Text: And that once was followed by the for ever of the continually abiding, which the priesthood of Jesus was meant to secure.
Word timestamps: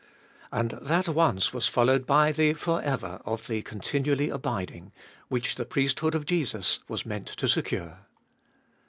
And 0.51 0.71
that 0.81 1.07
once 1.07 1.53
was 1.53 1.67
followed 1.67 2.07
by 2.07 2.31
the 2.31 2.53
for 2.55 2.81
ever 2.81 3.21
of 3.23 3.45
the 3.45 3.61
continually 3.61 4.29
abiding, 4.29 4.93
which 5.27 5.53
the 5.53 5.63
priesthood 5.67 6.15
of 6.15 6.25
Jesus 6.25 6.79
was 6.87 7.05
meant 7.05 7.27
to 7.27 7.47
secure. 7.47 7.99